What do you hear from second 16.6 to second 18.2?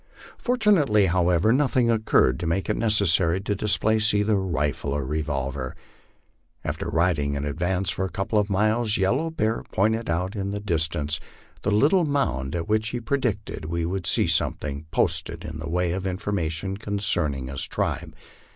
concerning his tribe.